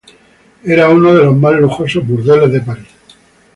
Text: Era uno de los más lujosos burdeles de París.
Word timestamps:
Era 0.63 0.89
uno 0.89 1.13
de 1.13 1.25
los 1.25 1.35
más 1.35 1.53
lujosos 1.53 2.07
burdeles 2.07 2.51
de 2.51 2.61
París. 2.61 2.87